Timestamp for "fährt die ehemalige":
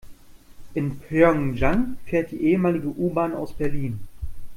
2.05-2.87